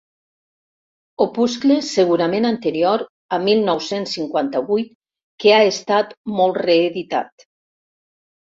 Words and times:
Opuscle 1.25 1.75
segurament 1.89 2.47
anterior 2.49 3.03
a 3.37 3.39
mil 3.43 3.61
nou-cents 3.67 4.15
cinquanta-vuit 4.17 4.89
que 5.45 5.55
ha 5.59 5.61
estat 5.75 6.19
molt 6.41 6.59
reeditat. 6.67 7.51